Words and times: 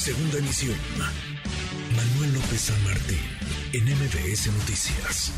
Segunda 0.00 0.38
emisión. 0.38 0.78
Manuel 1.94 2.32
López 2.32 2.58
San 2.58 2.84
Martín, 2.84 3.18
en 3.74 3.84
MBS 3.84 4.46
Noticias. 4.46 5.30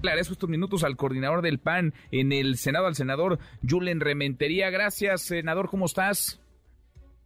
Le 0.00 0.08
agradezco 0.08 0.32
estos 0.32 0.48
minutos 0.48 0.84
al 0.84 0.96
coordinador 0.96 1.42
del 1.42 1.58
PAN 1.58 1.92
en 2.10 2.32
el 2.32 2.56
Senado, 2.56 2.86
al 2.86 2.94
senador 2.94 3.38
Julen 3.68 4.00
Rementería. 4.00 4.70
Gracias, 4.70 5.20
senador, 5.20 5.68
¿cómo 5.68 5.84
estás? 5.84 6.40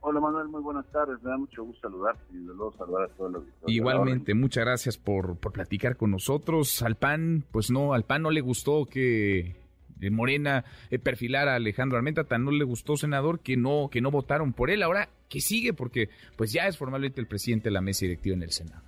Hola 0.01 0.19
Manuel, 0.19 0.49
muy 0.49 0.63
buenas 0.63 0.85
tardes. 0.91 1.23
Me 1.23 1.31
da 1.31 1.39
mucho 1.39 1.63
gusto 1.63 1.89
saludarte 1.89 2.25
y 2.33 2.39
de 2.39 2.55
luego 2.55 2.73
saludar 2.77 3.05
a 3.05 3.09
todos 3.15 3.33
los 3.35 3.45
Igualmente, 3.69 4.35
muchas 4.35 4.65
gracias 4.65 4.99
por, 4.99 5.37
por 5.37 5.53
platicar 5.53 5.97
con 5.97 6.11
nosotros. 6.11 6.83
Al 6.83 6.97
PAN, 6.97 7.45
pues 7.53 7.71
no, 7.71 7.95
al 7.95 8.03
PAN 8.03 8.23
no 8.23 8.33
le 8.33 8.41
gustó 8.41 8.87
que 8.87 9.55
Morena 10.09 10.65
eh, 10.91 10.99
perfilara 10.99 11.53
a 11.53 11.57
Alejandro 11.57 11.99
Armenta, 11.99 12.25
tan 12.25 12.45
no 12.45 12.53
le 12.53 12.65
gustó, 12.65 12.97
senador, 12.97 13.41
que 13.41 13.57
no, 13.57 13.89
que 13.91 14.01
no 14.01 14.11
votaron 14.11 14.55
por 14.55 14.71
él. 14.71 14.83
Ahora, 14.83 15.09
¿qué 15.29 15.41
sigue? 15.41 15.75
Porque 15.75 16.09
pues 16.37 16.53
ya 16.53 16.67
es 16.67 16.79
formalmente 16.79 17.21
el 17.21 17.27
presidente 17.27 17.65
de 17.65 17.73
la 17.73 17.81
mesa 17.81 18.07
directiva 18.07 18.37
en 18.37 18.45
el 18.45 18.53
Senado. 18.53 18.83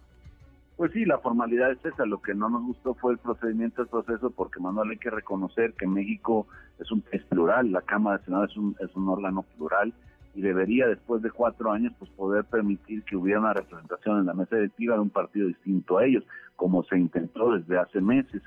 Pues 0.76 0.90
sí, 0.92 1.04
la 1.04 1.18
formalidad 1.18 1.70
es 1.70 1.84
esa. 1.84 2.06
Lo 2.06 2.22
que 2.22 2.34
no 2.34 2.48
nos 2.48 2.62
gustó 2.62 2.94
fue 2.94 3.12
el 3.12 3.18
procedimiento, 3.18 3.82
el 3.82 3.88
proceso, 3.88 4.30
porque 4.30 4.58
Manuel 4.58 4.90
hay 4.90 4.98
que 4.98 5.10
reconocer 5.10 5.74
que 5.74 5.86
México 5.86 6.46
es 6.78 6.90
un 6.90 7.02
país 7.02 7.22
plural, 7.24 7.70
la 7.70 7.82
Cámara 7.82 8.18
de 8.18 8.24
Senado 8.24 8.44
es 8.44 8.56
un, 8.56 8.76
es 8.80 8.94
un 8.96 9.08
órgano 9.08 9.42
plural 9.56 9.92
y 10.34 10.40
debería 10.40 10.86
después 10.86 11.22
de 11.22 11.30
cuatro 11.30 11.70
años 11.70 11.92
pues 11.98 12.10
poder 12.12 12.44
permitir 12.44 13.02
que 13.04 13.16
hubiera 13.16 13.40
una 13.40 13.52
representación 13.52 14.20
en 14.20 14.26
la 14.26 14.34
mesa 14.34 14.56
directiva 14.56 14.94
de 14.94 15.02
un 15.02 15.10
partido 15.10 15.46
distinto 15.46 15.98
a 15.98 16.06
ellos, 16.06 16.24
como 16.56 16.82
se 16.84 16.98
intentó 16.98 17.52
desde 17.52 17.78
hace 17.78 18.00
meses. 18.00 18.42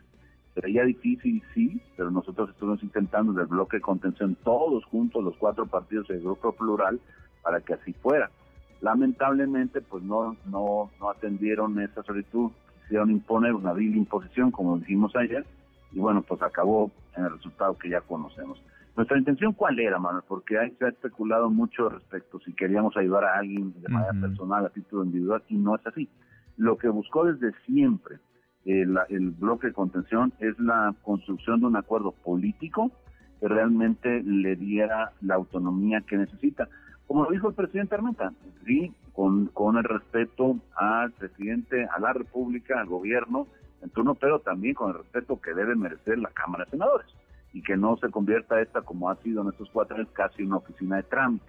Sería 0.55 0.85
difícil, 0.85 1.43
sí, 1.53 1.81
pero 1.97 2.09
nosotros 2.09 2.49
estuvimos 2.49 2.81
intentando 2.81 3.33
del 3.33 3.45
bloque 3.45 3.77
de 3.77 3.81
contención 3.81 4.35
todos 4.41 4.85
juntos, 4.85 5.21
los 5.21 5.35
cuatro 5.35 5.65
partidos 5.65 6.07
del 6.07 6.21
grupo 6.21 6.53
plural, 6.53 6.99
para 7.43 7.59
que 7.59 7.73
así 7.73 7.91
fuera. 7.91 8.31
Lamentablemente, 8.79 9.81
pues 9.81 10.01
no, 10.03 10.37
no, 10.45 10.89
no 10.97 11.09
atendieron 11.09 11.77
esa 11.81 12.03
solicitud, 12.03 12.51
quisieron 12.83 13.11
imponer 13.11 13.53
una 13.53 13.73
vil 13.73 13.97
imposición, 13.97 14.51
como 14.51 14.77
dijimos 14.77 15.13
ayer, 15.17 15.45
y 15.91 15.99
bueno, 15.99 16.21
pues 16.21 16.41
acabó 16.41 16.89
en 17.17 17.25
el 17.25 17.31
resultado 17.31 17.77
que 17.77 17.89
ya 17.89 17.99
conocemos. 17.99 18.61
Nuestra 18.95 19.17
intención 19.17 19.51
cuál 19.51 19.77
era, 19.77 19.99
Manuel, 19.99 20.23
porque 20.25 20.55
se 20.79 20.85
ha 20.85 20.87
especulado 20.87 21.49
mucho 21.49 21.89
respecto 21.89 22.39
si 22.39 22.53
queríamos 22.53 22.95
ayudar 22.95 23.25
a 23.25 23.39
alguien 23.39 23.73
de 23.81 23.89
manera 23.89 24.13
personal, 24.13 24.65
a 24.65 24.69
título 24.69 25.03
individual, 25.03 25.43
y 25.49 25.57
no 25.57 25.75
es 25.75 25.85
así. 25.85 26.09
Lo 26.55 26.77
que 26.77 26.87
buscó 26.87 27.25
desde 27.25 27.51
siempre 27.65 28.19
el, 28.65 28.97
el 29.09 29.29
bloque 29.31 29.67
de 29.67 29.73
contención 29.73 30.33
es 30.39 30.57
la 30.59 30.93
construcción 31.03 31.61
de 31.61 31.67
un 31.67 31.75
acuerdo 31.77 32.11
político 32.11 32.91
que 33.39 33.47
realmente 33.47 34.21
le 34.23 34.55
diera 34.55 35.11
la 35.21 35.35
autonomía 35.35 36.01
que 36.01 36.17
necesita. 36.17 36.67
Como 37.07 37.23
lo 37.23 37.31
dijo 37.31 37.49
el 37.49 37.53
presidente 37.53 37.95
Armenta, 37.95 38.33
sí, 38.65 38.91
con, 39.13 39.77
el 39.77 39.83
respeto 39.83 40.57
al 40.75 41.11
presidente, 41.11 41.87
a 41.95 41.99
la 41.99 42.13
República, 42.13 42.79
al 42.79 42.87
gobierno 42.87 43.47
en 43.81 43.89
turno, 43.91 44.15
pero 44.15 44.39
también 44.39 44.73
con 44.73 44.89
el 44.89 44.97
respeto 44.97 45.39
que 45.39 45.53
debe 45.53 45.75
merecer 45.75 46.17
la 46.17 46.29
Cámara 46.29 46.65
de 46.65 46.71
Senadores 46.71 47.07
y 47.53 47.61
que 47.61 47.77
no 47.77 47.95
se 47.97 48.09
convierta 48.09 48.59
esta, 48.61 48.81
como 48.81 49.09
ha 49.09 49.15
sido 49.17 49.43
en 49.43 49.49
estos 49.49 49.69
cuatro 49.71 49.95
años, 49.95 50.09
casi 50.13 50.43
una 50.43 50.57
oficina 50.57 50.97
de 50.97 51.03
trámite. 51.03 51.45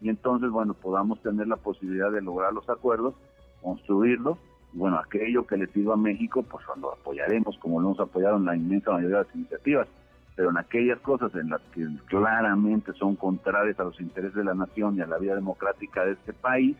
Y 0.00 0.08
entonces, 0.08 0.50
bueno, 0.50 0.74
podamos 0.74 1.20
tener 1.22 1.46
la 1.46 1.56
posibilidad 1.56 2.10
de 2.10 2.22
lograr 2.22 2.52
los 2.52 2.68
acuerdos, 2.68 3.14
construirlos, 3.62 4.38
bueno, 4.72 4.98
aquello 4.98 5.46
que 5.46 5.56
le 5.56 5.66
sirva 5.68 5.94
a 5.94 5.96
México, 5.96 6.42
pues 6.42 6.64
lo 6.80 6.92
apoyaremos, 6.92 7.56
como 7.58 7.80
lo 7.80 7.88
hemos 7.88 8.00
apoyado 8.00 8.36
en 8.36 8.44
la 8.44 8.56
inmensa 8.56 8.92
mayoría 8.92 9.18
de 9.18 9.24
las 9.24 9.34
iniciativas, 9.34 9.88
pero 10.36 10.50
en 10.50 10.58
aquellas 10.58 10.98
cosas 11.00 11.34
en 11.34 11.50
las 11.50 11.60
que 11.72 11.86
claramente 12.06 12.92
son 12.92 13.16
contrarias 13.16 13.78
a 13.80 13.84
los 13.84 14.00
intereses 14.00 14.36
de 14.36 14.44
la 14.44 14.54
nación 14.54 14.96
y 14.96 15.00
a 15.00 15.06
la 15.06 15.18
vida 15.18 15.34
democrática 15.34 16.04
de 16.04 16.12
este 16.12 16.32
país, 16.32 16.76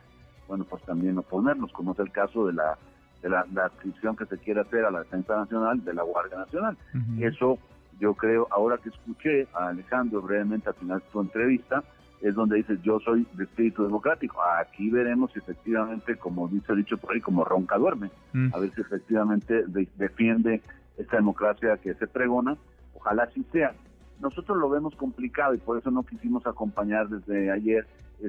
bueno, 0.47 0.65
pues 0.65 0.83
también 0.85 1.19
oponernos, 1.19 1.73
como 1.73 1.93
es 1.93 1.99
el 1.99 2.11
caso 2.13 2.47
de 2.47 2.53
la 2.55 2.79
de 3.23 3.29
la, 3.29 3.41
adscripción 3.41 4.17
que 4.17 4.27
se 4.27 4.39
quiere 4.39 4.61
hacer 4.61 4.85
a 4.85 4.91
la 4.91 5.01
defensa 5.01 5.37
nacional 5.37 5.85
de 5.85 5.93
la 5.93 6.03
Guardia 6.03 6.39
Nacional. 6.39 6.77
Eso 7.19 7.59
yo 7.99 8.15
creo, 8.15 8.47
ahora 8.51 8.79
que 8.79 8.91
escuché 8.91 9.49
a 9.55 9.69
Alejandro 9.69 10.23
brevemente 10.23 10.69
al 10.69 10.77
final 10.77 11.01
de 11.01 11.11
su 11.11 11.21
entrevista, 11.21 11.83
es 12.21 12.35
donde 12.35 12.57
dice 12.57 12.79
yo 12.83 12.99
soy 13.01 13.27
de 13.35 13.45
espíritu 13.45 13.85
democrático. 13.85 14.39
Aquí 14.61 14.91
veremos 14.91 15.33
si 15.33 15.39
efectivamente, 15.39 16.17
como 16.17 16.49
dice 16.49 16.75
dicho 16.75 16.99
por 16.99 17.15
ahí, 17.15 17.21
como 17.21 17.45
ronca 17.45 17.77
duerme, 17.77 18.11
mm. 18.33 18.55
a 18.55 18.59
ver 18.59 18.73
si 18.75 18.81
efectivamente 18.81 19.65
defiende 19.97 20.63
esta 20.97 21.17
democracia 21.17 21.77
que 21.79 21.95
se 21.95 22.07
pregona. 22.07 22.57
Ojalá 22.95 23.25
así 23.25 23.45
sea. 23.53 23.73
Nosotros 24.21 24.59
lo 24.59 24.69
vemos 24.69 24.97
complicado 24.97 25.55
y 25.55 25.59
por 25.59 25.79
eso 25.79 25.91
no 25.91 26.03
quisimos 26.03 26.45
acompañar 26.47 27.09
desde 27.09 27.53
ayer 27.53 27.87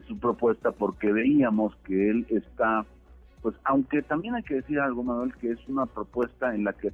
su 0.08 0.20
propuesta 0.20 0.72
porque 0.72 1.12
veíamos 1.12 1.76
que 1.78 2.12
él 2.12 2.28
está 2.30 2.86
pues 3.42 3.56
aunque 3.64 4.02
también 4.02 4.36
hay 4.36 4.44
que 4.44 4.56
decir 4.56 4.80
algo, 4.80 5.02
Manuel, 5.02 5.34
que 5.36 5.52
es 5.52 5.68
una 5.68 5.86
propuesta 5.86 6.54
en 6.54 6.66
la 6.66 6.74
que 6.74 6.92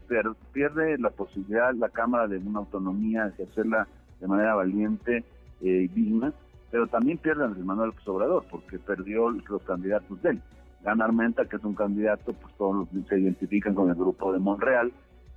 pierde 0.53 0.97
la 1.00 1.09
posibilidad 1.09 1.73
la 1.73 1.89
Cámara 1.89 2.28
de 2.28 2.38
una 2.38 2.59
autonomía, 2.59 3.34
de 3.35 3.45
hacerla 3.45 3.88
de 4.19 4.28
manera 4.28 4.53
valiente 4.53 5.23
eh, 5.61 5.67
y 5.84 5.88
digna, 5.88 6.34
pero 6.75 6.87
también 6.87 7.17
pierde 7.17 7.45
el 7.45 7.63
Manuel 7.63 7.93
Sobrador, 8.03 8.43
porque 8.51 8.77
perdió 8.77 9.29
los 9.29 9.61
candidatos 9.63 10.21
de 10.21 10.31
él. 10.31 10.41
Gana 10.83 11.05
Armenta, 11.05 11.45
que 11.45 11.55
es 11.55 11.63
un 11.63 11.73
candidato, 11.73 12.33
pues 12.33 12.53
todos 12.57 12.89
se 13.07 13.17
identifican 13.17 13.73
con 13.73 13.87
el 13.87 13.95
grupo 13.95 14.33
de 14.33 14.39
Monreal, 14.39 14.91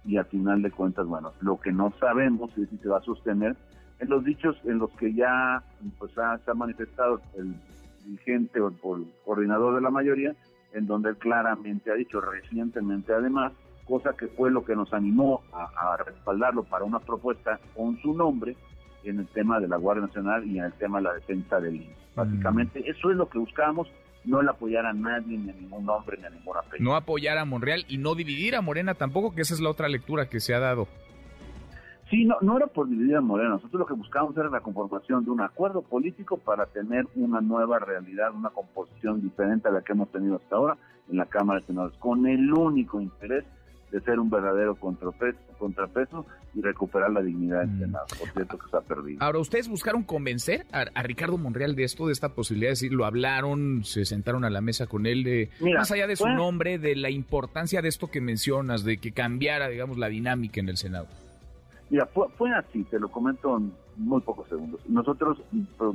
y 0.05 0.17
al 0.17 0.25
final 0.25 0.63
de 0.63 0.73
cuentas, 0.73 1.07
bueno, 1.07 1.33
lo 1.41 1.61
que 1.61 1.71
no 1.71 1.93
sabemos 2.01 2.51
es 2.59 2.69
si 2.71 2.79
se 2.79 2.89
va 2.89 2.99
a 2.99 3.03
sostener 3.03 3.55
en 4.01 4.09
los 4.09 4.25
dichos 4.25 4.57
en 4.65 4.81
los 4.81 4.91
que 4.97 5.15
ya 5.15 5.63
pues 6.01 6.11
ha, 6.19 6.39
se 6.39 6.51
ha 6.51 6.55
manifestado 6.55 7.21
el 7.37 7.55
dirigente 8.05 8.59
o 8.59 8.67
el 8.97 9.07
coordinador 9.25 9.77
de 9.77 9.81
la 9.81 9.91
mayoría, 9.91 10.35
en 10.73 10.89
donde 10.89 11.11
él 11.11 11.19
claramente 11.19 11.93
ha 11.93 11.95
dicho 11.95 12.21
recientemente 12.21 13.13
además, 13.13 13.53
cosa 13.87 14.13
que 14.15 14.27
fue 14.27 14.51
lo 14.51 14.65
que 14.65 14.75
nos 14.75 14.93
animó 14.93 15.43
a, 15.53 15.99
respaldarlo 16.05 16.65
para 16.65 16.85
una 16.85 16.99
propuesta 16.99 17.61
con 17.77 17.97
su 17.99 18.13
nombre 18.13 18.57
en 19.05 19.21
el 19.21 19.27
tema 19.29 19.61
de 19.61 19.69
la 19.69 19.77
Guardia 19.77 20.07
Nacional 20.07 20.47
y 20.47 20.59
en 20.59 20.65
el 20.65 20.73
tema 20.75 20.99
de 20.99 21.05
la 21.05 21.15
defensa 21.15 21.61
del 21.61 21.77
INSS. 21.77 21.89
Mm. 21.89 22.17
Básicamente, 22.17 22.91
eso 22.91 23.11
es 23.11 23.17
lo 23.17 23.29
que 23.29 23.39
buscábamos, 23.39 23.89
no 24.25 24.41
el 24.41 24.49
apoyar 24.49 24.87
a 24.87 24.93
nadie, 24.93 25.39
ni 25.39 25.51
a 25.51 25.55
ningún 25.55 25.87
nombre, 25.87 26.19
ni 26.19 26.25
a 26.25 26.31
ninguna 26.31 26.61
apellido. 26.61 26.91
No 26.91 26.97
apoyar 26.97 27.39
a 27.39 27.45
Monreal 27.45 27.85
y 27.89 27.99
no 27.99 28.15
dividir 28.15 28.57
a 28.57 28.61
Morena 28.61 28.95
tampoco, 28.95 29.35
que 29.35 29.43
esa 29.43 29.55
es 29.55 29.61
la 29.61 29.71
otra 29.71 29.89
lectura 29.89 30.29
que 30.29 30.41
se 30.41 30.55
ha 30.55 30.59
dado. 30.59 30.89
Sí, 32.11 32.25
no, 32.25 32.37
no 32.41 32.57
era 32.57 32.67
por 32.67 32.89
dividir 32.89 33.17
a 33.17 33.21
Morena. 33.21 33.51
Nosotros 33.51 33.81
lo 33.81 33.87
que 33.87 33.95
buscábamos 33.95 34.37
era 34.37 34.49
la 34.49 34.61
conformación 34.61 35.25
de 35.25 35.31
un 35.31 35.43
acuerdo 35.43 35.83
político 35.83 36.39
para 36.39 36.67
tener 36.67 37.07
una 37.15 37.41
nueva 37.41 37.79
realidad, 37.79 38.35
una 38.35 38.51
composición 38.51 39.21
diferente 39.21 39.69
a 39.69 39.73
la 39.73 39.83
que 39.83 39.93
hemos 39.93 40.11
tenido 40.11 40.37
hasta 40.37 40.57
ahora 40.57 40.79
en 41.11 41.19
la 41.19 41.27
Cámara 41.27 41.61
de 41.61 41.67
Senadores, 41.67 41.97
con 41.99 42.27
el 42.27 42.53
único 42.53 43.01
interés 43.01 43.45
de 43.91 44.01
ser 44.01 44.19
un 44.19 44.31
verdadero 44.31 44.75
contrapeso, 44.75 45.39
contrapeso 45.59 46.27
y 46.55 46.61
recuperar 46.61 47.11
la 47.11 47.23
dignidad 47.23 47.61
del 47.61 47.71
mm. 47.71 47.79
Senado. 47.79 48.07
Por 48.19 48.31
cierto, 48.31 48.59
que 48.59 48.77
ha 48.77 48.81
perdido. 48.81 49.23
Ahora, 49.23 49.39
¿ustedes 49.39 49.69
buscaron 49.69 50.03
convencer 50.03 50.67
a, 50.73 51.03
Ricardo 51.03 51.39
Monreal 51.39 51.75
de 51.75 51.85
esto, 51.85 52.07
de 52.07 52.13
esta 52.13 52.31
posibilidad? 52.31 52.69
de 52.69 52.73
decir, 52.73 52.93
lo 52.93 53.05
hablaron, 53.05 53.85
se 53.85 54.05
sentaron 54.05 54.45
a 54.45 54.51
la 54.51 54.61
mesa 54.61 54.87
con 54.87 55.07
él, 55.07 55.25
de, 55.25 55.51
más 55.77 55.91
allá 55.91 56.07
de 56.07 56.17
su 56.17 56.29
nombre, 56.29 56.79
de 56.79 56.97
la 56.97 57.11
importancia 57.11 57.83
de 57.83 57.89
esto 57.89 58.11
que 58.11 58.21
mencionas, 58.21 58.85
de 58.85 58.99
que 58.99 59.13
cambiara, 59.13 59.69
digamos, 59.69 59.99
la 59.99 60.09
dinámica 60.09 60.61
en 60.61 60.69
el 60.69 60.77
Senado. 60.77 61.07
Mira, 61.91 62.07
fue, 62.07 62.53
así, 62.53 62.85
te 62.85 63.01
lo 63.01 63.09
comento 63.09 63.57
en 63.57 63.73
muy 63.97 64.21
pocos 64.21 64.49
segundos. 64.49 64.81
Nosotros 64.89 65.43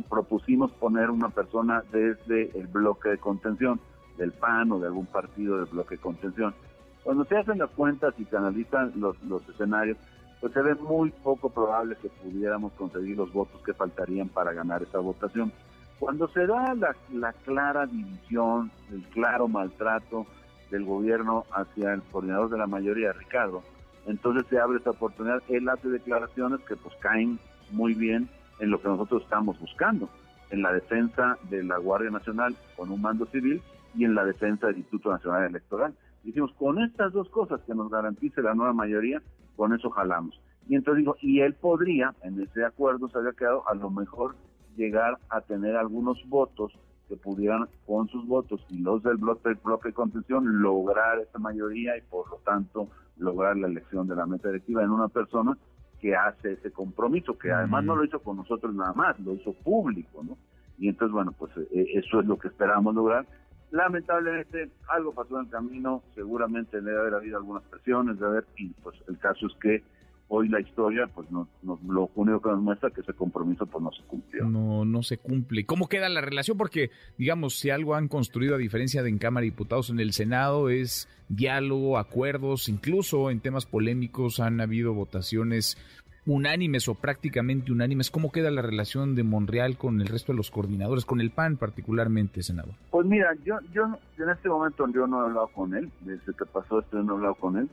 propusimos 0.10 0.72
poner 0.74 1.12
una 1.12 1.30
persona 1.30 1.84
desde 1.92 2.58
el 2.58 2.68
bloque 2.68 3.10
de 3.10 3.18
contención, 3.20 3.80
del 4.18 4.32
PAN 4.32 4.72
o 4.72 4.80
de 4.80 4.88
algún 4.88 5.06
partido 5.06 5.58
del 5.58 5.66
bloque 5.66 5.96
de 5.96 6.02
contención. 6.02 6.56
Cuando 7.04 7.26
se 7.26 7.38
hacen 7.38 7.60
las 7.60 7.70
cuentas 7.72 8.14
y 8.18 8.26
se 8.26 8.38
analizan 8.38 8.94
los, 8.96 9.18
escenarios, 9.50 9.98
pues 10.40 10.54
se 10.54 10.62
ve 10.62 10.76
muy 10.76 11.12
poco 11.12 11.50
probable 11.50 11.98
que 12.02 12.10
pudiéramos 12.10 12.74
conseguir 12.74 13.18
los 13.18 13.32
votos 13.32 13.62
que 13.64 13.74
faltarían 13.74 14.30
para 14.30 14.54
ganar 14.54 14.84
esa 14.84 15.00
votación. 15.00 15.52
Cuando 16.00 16.28
se 16.30 16.48
da 16.48 16.74
la, 16.74 16.96
la 17.14 17.34
clara 17.34 17.86
división, 17.86 18.72
el 18.92 19.04
claro 19.10 19.48
maltrato 19.48 20.26
del 20.72 20.86
gobierno 20.86 21.46
hacia 21.52 21.94
el 21.94 22.02
coordinador 22.04 22.50
de 22.50 22.58
la 22.58 22.68
mayoría, 22.68 23.14
Ricardo, 23.14 23.64
entonces 24.06 24.46
se 24.50 24.60
abre 24.60 24.78
esta 24.78 24.92
oportunidad. 24.92 25.42
Él 25.50 25.70
hace 25.70 25.90
declaraciones 25.90 26.60
que 26.62 26.76
pues 26.76 26.96
caen 27.00 27.40
muy 27.72 27.94
bien 27.94 28.30
en 28.60 28.70
lo 28.70 28.82
que 28.82 28.88
nosotros 28.88 29.24
estamos 29.24 29.60
buscando, 29.60 30.10
en 30.50 30.62
la 30.62 30.72
defensa 30.74 31.38
de 31.50 31.64
la 31.64 31.78
Guardia 31.78 32.12
Nacional 32.12 32.56
con 32.76 32.92
un 32.92 33.02
mando 33.02 33.26
civil 33.28 33.62
y 33.96 34.06
en 34.06 34.16
la 34.16 34.26
defensa 34.26 34.68
del 34.68 34.78
Instituto 34.78 35.12
Nacional 35.12 35.46
Electoral. 35.46 35.94
Dijimos, 36.24 36.54
con 36.54 36.82
estas 36.82 37.12
dos 37.12 37.30
cosas 37.30 37.62
que 37.68 37.76
nos 37.76 37.90
garantice 37.90 38.42
la 38.42 38.54
nueva 38.54 38.74
mayoría, 38.74 39.22
con 39.56 39.74
eso 39.74 39.90
jalamos. 39.90 40.40
Y 40.68 40.76
entonces 40.76 41.00
digo, 41.00 41.16
y 41.22 41.42
él 41.42 41.54
podría, 41.54 42.16
en 42.24 42.42
ese 42.42 42.64
acuerdo 42.64 43.10
se 43.10 43.18
había 43.18 43.34
quedado, 43.34 43.68
a 43.68 43.76
lo 43.76 43.90
mejor 43.90 44.36
llegar 44.76 45.18
a 45.30 45.42
tener 45.42 45.76
algunos 45.76 46.18
votos 46.30 46.72
que 47.10 47.18
pudieran 47.18 47.68
con 47.86 48.08
sus 48.08 48.26
votos 48.26 48.66
y 48.70 48.80
los 48.80 49.04
del 49.04 49.18
bloque, 49.18 49.50
del 49.50 49.58
bloque 49.64 49.90
de 49.90 49.94
contención 49.94 50.62
lograr 50.62 51.20
esa 51.20 51.38
mayoría 51.38 51.98
y 51.98 52.02
por 52.02 52.30
lo 52.30 52.38
tanto 52.38 52.88
lograr 53.18 53.58
la 53.58 53.68
elección 53.68 54.08
de 54.08 54.16
la 54.16 54.26
meta 54.26 54.48
directiva 54.48 54.84
en 54.84 54.90
una 54.90 55.10
persona 55.10 55.58
que 56.00 56.16
hace 56.16 56.54
ese 56.54 56.72
compromiso, 56.72 57.38
que 57.38 57.52
además 57.52 57.84
no 57.84 57.96
lo 57.96 58.04
hizo 58.04 58.20
con 58.20 58.38
nosotros 58.38 58.74
nada 58.74 58.94
más, 58.94 59.20
lo 59.20 59.34
hizo 59.34 59.54
público, 59.54 60.24
¿no? 60.24 60.38
Y 60.78 60.90
entonces, 60.90 61.14
bueno, 61.14 61.34
pues 61.38 61.52
eh, 61.72 61.86
eso 61.94 62.20
es 62.20 62.26
lo 62.26 62.38
que 62.38 62.48
esperamos 62.50 62.94
lograr. 62.96 63.26
Lamentablemente 63.74 64.70
algo 64.88 65.16
pasó 65.16 65.40
en 65.40 65.46
el 65.46 65.52
camino, 65.52 66.04
seguramente 66.14 66.80
debe 66.80 67.00
haber 67.00 67.16
habido 67.16 67.38
algunas 67.38 67.64
presiones, 67.64 68.20
de 68.20 68.26
haber, 68.28 68.46
y 68.56 68.70
pues 68.70 68.96
el 69.08 69.18
caso 69.18 69.48
es 69.48 69.54
que 69.60 69.84
hoy 70.28 70.48
la 70.48 70.60
historia, 70.60 71.08
pues 71.08 71.28
no, 71.32 71.48
lo 71.64 72.12
único 72.14 72.40
que 72.40 72.50
nos 72.50 72.62
muestra 72.62 72.92
que 72.92 73.02
ese 73.02 73.14
compromiso 73.14 73.66
pues 73.66 73.84
no 73.84 73.92
se 73.92 74.04
cumplió. 74.04 74.46
No, 74.46 74.86
no 74.86 75.02
se 75.02 75.18
cumple. 75.18 75.66
¿Cómo 75.66 75.88
queda 75.88 76.08
la 76.08 76.22
relación? 76.22 76.56
Porque, 76.56 76.92
digamos, 77.18 77.56
si 77.58 77.72
algo 77.72 77.96
han 77.96 78.08
construido 78.08 78.54
a 78.54 78.60
diferencia 78.60 79.02
de 79.02 79.10
en 79.10 79.18
Cámara 79.18 79.42
de 79.42 79.50
Diputados, 79.50 79.90
en 79.90 80.00
el 80.00 80.14
Senado 80.14 80.70
es 80.70 81.10
diálogo, 81.30 81.98
acuerdos, 81.98 82.70
incluso 82.70 83.32
en 83.32 83.40
temas 83.40 83.66
polémicos 83.66 84.40
han 84.40 84.62
habido 84.62 84.94
votaciones 84.94 85.80
unánimes 86.26 86.88
o 86.88 86.96
prácticamente 86.96 87.72
unánimes. 87.72 88.10
¿Cómo 88.10 88.32
queda 88.32 88.52
la 88.52 88.62
relación 88.62 89.16
de 89.16 89.24
Monreal 89.24 89.78
con 89.78 90.02
el 90.02 90.08
resto 90.08 90.32
de 90.32 90.38
los 90.38 90.52
coordinadores, 90.52 91.06
con 91.06 91.22
el 91.22 91.32
PAN 91.32 91.58
particularmente, 91.58 92.44
senador? 92.44 92.76
Pues 92.92 93.06
mira, 93.06 93.34
yo, 93.44 93.58
yo 93.74 93.86
en 94.18 94.30
este 94.30 94.50
momento 94.50 94.88
yo 94.94 95.08
no 95.08 95.22
he 95.22 95.26
hablado 95.26 95.48
con 95.50 95.74
él, 95.74 95.92
desde 96.02 96.34
que 96.34 96.46
pasó 96.46 96.80
esto 96.80 97.02
no 97.02 97.14
he 97.14 97.16
hablado 97.18 97.36
con 97.36 97.58
él. 97.58 97.70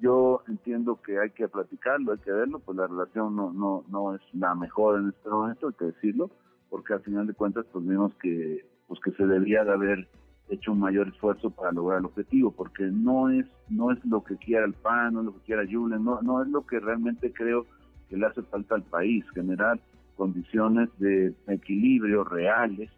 Yo 0.00 0.42
entiendo 0.48 1.00
que 1.00 1.18
hay 1.20 1.30
que 1.30 1.48
platicarlo, 1.48 2.12
hay 2.12 2.18
que 2.18 2.32
verlo, 2.32 2.58
pues 2.58 2.76
la 2.76 2.86
relación 2.86 3.36
no, 3.36 3.52
no, 3.52 3.84
no 3.88 4.14
es 4.14 4.20
la 4.32 4.54
mejor 4.54 5.00
en 5.00 5.10
este 5.10 5.28
momento, 5.28 5.68
hay 5.68 5.74
que 5.74 5.84
decirlo, 5.84 6.30
porque 6.68 6.94
al 6.94 7.00
final 7.02 7.26
de 7.26 7.34
cuentas 7.34 7.64
pues 7.72 7.86
vimos 7.86 8.12
que, 8.20 8.66
pues 8.88 9.00
que 9.00 9.12
se 9.12 9.24
debía 9.24 9.64
de 9.64 9.72
haber 9.72 10.08
hecho 10.48 10.72
un 10.72 10.80
mayor 10.80 11.08
esfuerzo 11.08 11.50
para 11.50 11.72
lograr 11.72 12.00
el 12.00 12.06
objetivo, 12.06 12.50
porque 12.50 12.84
no 12.84 13.30
es, 13.30 13.46
no 13.68 13.92
es 13.92 14.04
lo 14.04 14.22
que 14.24 14.36
quiera 14.36 14.66
el 14.66 14.74
PAN, 14.74 15.14
no 15.14 15.20
es 15.20 15.26
lo 15.26 15.34
que 15.34 15.46
quiera 15.46 15.62
Julen, 15.70 16.04
no, 16.04 16.20
no 16.22 16.42
es 16.42 16.48
lo 16.48 16.66
que 16.66 16.80
realmente 16.80 17.32
creo 17.32 17.66
que 18.14 18.20
le 18.20 18.26
hace 18.26 18.42
falta 18.42 18.76
al 18.76 18.82
país, 18.84 19.24
generar 19.34 19.80
condiciones 20.16 20.88
de 20.98 21.34
equilibrio 21.48 22.22
reales 22.22 22.88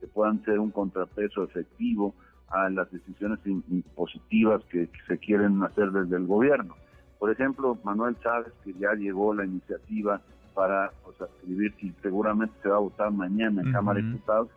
que 0.00 0.06
puedan 0.06 0.42
ser 0.44 0.58
un 0.58 0.70
contrapeso 0.70 1.44
efectivo 1.44 2.14
a 2.48 2.70
las 2.70 2.90
decisiones 2.90 3.38
impositivas 3.44 4.64
que, 4.70 4.88
se 5.06 5.18
quieren 5.18 5.62
hacer 5.62 5.92
desde 5.92 6.16
el 6.16 6.26
gobierno. 6.26 6.74
Por 7.18 7.30
ejemplo, 7.30 7.78
Manuel 7.84 8.16
Chávez, 8.22 8.50
que 8.64 8.72
ya 8.72 8.94
llegó 8.94 9.34
la 9.34 9.44
iniciativa 9.44 10.22
para 10.54 10.90
escribir 11.20 11.74
y 11.82 11.92
seguramente 12.00 12.54
se 12.62 12.70
va 12.70 12.76
a 12.76 12.80
votar 12.80 13.10
mañana 13.10 13.60
en 13.60 13.72
Cámara 13.72 14.00
de 14.00 14.06
Diputados, 14.06 14.48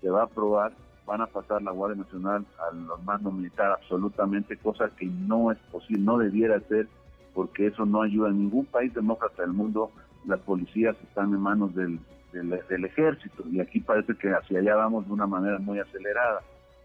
se 0.00 0.10
va 0.10 0.22
a 0.22 0.24
aprobar, 0.24 0.72
van 1.06 1.20
a 1.20 1.26
pasar 1.28 1.62
la 1.62 1.70
Guardia 1.70 2.02
Nacional 2.02 2.44
al 2.68 3.04
mando 3.04 3.30
militar 3.30 3.70
absolutamente, 3.70 4.56
cosa 4.56 4.90
que 4.96 5.06
no 5.06 5.52
es 5.52 5.58
posible, 5.70 6.02
no 6.02 6.18
debiera 6.18 6.58
ser 6.62 6.88
porque 7.34 7.66
eso 7.66 7.86
no 7.86 8.02
ayuda 8.02 8.30
en 8.30 8.38
ningún 8.38 8.66
país 8.66 8.92
demócrata 8.94 9.42
del 9.42 9.52
mundo. 9.52 9.90
Las 10.26 10.40
policías 10.40 10.96
están 11.02 11.32
en 11.32 11.40
manos 11.40 11.74
del, 11.74 11.98
del, 12.32 12.84
ejército 12.84 13.44
y 13.50 13.60
aquí 13.60 13.80
parece 13.80 14.14
que 14.14 14.30
hacia 14.30 14.60
allá 14.60 14.76
vamos 14.76 15.06
de 15.06 15.12
una 15.12 15.26
manera 15.26 15.58
muy 15.58 15.78
acelerada. 15.78 16.42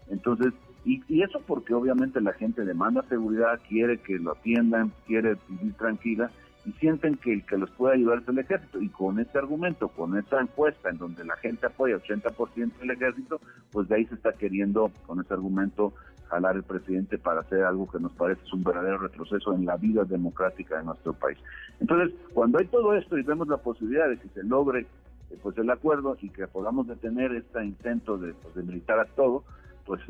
Entonces, 0.08 0.52
y, 0.84 1.02
y, 1.08 1.22
eso 1.22 1.40
porque 1.46 1.74
obviamente 1.74 2.20
la 2.20 2.32
gente 2.32 2.64
demanda 2.64 3.02
seguridad, 3.08 3.60
quiere 3.68 3.98
que 3.98 4.18
lo 4.18 4.32
atiendan, 4.32 4.92
quiere 5.06 5.36
vivir 5.48 5.74
tranquila 5.74 6.30
y 6.66 6.72
sienten 6.72 7.14
que 7.16 7.32
el 7.32 7.46
que 7.46 7.56
los 7.56 7.70
puede 7.70 7.94
ayudar 7.94 8.18
es 8.18 8.28
el 8.28 8.38
ejército. 8.38 8.82
Y 8.82 8.88
con 8.88 9.20
este 9.20 9.38
argumento, 9.38 9.88
con 9.88 10.18
esta 10.18 10.40
encuesta 10.40 10.90
en 10.90 10.98
donde 10.98 11.24
la 11.24 11.36
gente 11.36 11.66
apoya 11.66 11.96
80% 11.96 12.78
del 12.78 12.90
ejército, 12.90 13.40
pues 13.70 13.88
de 13.88 13.94
ahí 13.94 14.06
se 14.06 14.16
está 14.16 14.32
queriendo, 14.32 14.90
con 15.06 15.20
ese 15.20 15.32
argumento, 15.32 15.94
jalar 16.28 16.56
el 16.56 16.64
presidente 16.64 17.18
para 17.18 17.42
hacer 17.42 17.62
algo 17.62 17.88
que 17.88 18.00
nos 18.00 18.12
parece 18.12 18.42
un 18.52 18.64
verdadero 18.64 18.98
retroceso 18.98 19.54
en 19.54 19.64
la 19.64 19.76
vida 19.76 20.04
democrática 20.04 20.78
de 20.78 20.84
nuestro 20.84 21.12
país. 21.12 21.38
Entonces, 21.78 22.12
cuando 22.34 22.58
hay 22.58 22.66
todo 22.66 22.94
esto 22.94 23.16
y 23.16 23.22
vemos 23.22 23.46
la 23.46 23.58
posibilidad 23.58 24.08
de 24.08 24.18
que 24.18 24.28
se 24.30 24.42
logre 24.42 24.86
eh, 25.30 25.38
pues 25.40 25.56
el 25.58 25.70
acuerdo 25.70 26.16
y 26.20 26.30
que 26.30 26.48
podamos 26.48 26.88
detener 26.88 27.32
este 27.32 27.64
intento 27.64 28.18
de, 28.18 28.34
pues, 28.34 28.56
de 28.56 28.64
militar 28.64 28.98
a 28.98 29.04
todo, 29.04 29.44
pues 29.84 30.00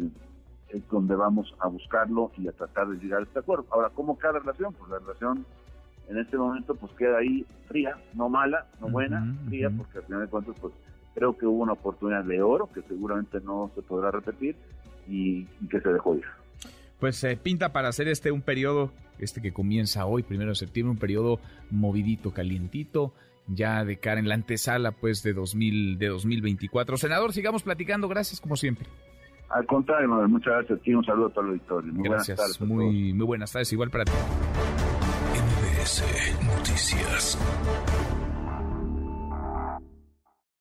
es 0.71 0.89
donde 0.89 1.15
vamos 1.17 1.55
a 1.59 1.69
buscarlo 1.69 2.33
y 2.39 2.49
a 2.49 2.53
tratar 2.53 2.89
de 2.89 2.97
llegar 2.97 3.21
a 3.21 3.25
este 3.25 3.41
acuerdo. 3.41 3.67
Ahora, 3.71 3.91
¿cómo 3.91 4.19
la 4.23 4.39
relación? 4.39 4.73
Pues 4.73 4.91
la 4.91 4.99
relación 5.01 5.45
en 6.09 6.19
este 6.19 6.37
momento 6.37 6.75
pues 6.75 6.93
queda 6.93 7.19
ahí 7.19 7.45
fría, 7.67 7.97
no 8.15 8.29
mala, 8.29 8.67
no 8.81 8.89
buena, 8.89 9.35
fría, 9.47 9.71
porque 9.71 9.99
al 9.99 10.05
final 10.05 10.21
de 10.23 10.29
cuentas 10.29 10.57
pues 10.61 10.73
creo 11.15 11.37
que 11.37 11.47
hubo 11.47 11.63
una 11.63 11.73
oportunidad 11.73 12.25
de 12.25 12.43
oro 12.43 12.71
que 12.73 12.83
seguramente 12.83 13.41
no 13.41 13.71
se 13.75 13.83
podrá 13.83 14.11
repetir 14.11 14.55
y, 15.09 15.45
que 15.71 15.81
se 15.81 15.89
dejó 15.89 16.17
ir. 16.17 16.25
Pues 17.01 17.17
se 17.17 17.37
pinta 17.37 17.73
para 17.73 17.89
hacer 17.89 18.09
este 18.09 18.31
un 18.31 18.43
periodo, 18.43 18.91
este 19.19 19.41
que 19.43 19.53
comienza 19.53 20.07
hoy, 20.07 20.23
primero 20.23 20.51
de 20.51 20.57
septiembre, 20.57 20.93
un 20.93 20.99
periodo 20.99 21.41
movidito, 21.71 22.33
calientito, 22.33 23.13
ya 23.47 23.85
de 23.85 23.99
cara 23.99 24.21
en 24.21 24.29
la 24.29 24.35
antesala 24.35 24.93
pues 24.93 25.23
de 25.23 25.33
2000, 25.33 25.99
de 25.99 26.09
2024. 26.09 26.97
Senador, 26.97 27.33
sigamos 27.33 27.63
platicando, 27.63 28.09
gracias 28.09 28.41
como 28.41 28.57
siempre. 28.57 28.87
Al 29.49 29.65
contrario, 29.67 30.09
muchas 30.29 30.55
gracias. 30.55 30.81
Aquí 30.81 30.95
un 30.95 31.05
saludo 31.05 31.27
a 31.27 31.31
todo 31.31 31.45
el 31.45 31.51
auditorio. 31.51 31.93
Muy 31.93 32.09
gracias, 32.09 32.37
buenas 32.37 32.59
tardes. 32.59 32.69
Muy, 32.69 33.13
muy 33.13 33.27
buenas 33.27 33.53
tardes, 33.53 33.73
igual 33.73 33.91
para 33.91 34.05
ti. 34.05 34.13
Noticias. 35.87 37.39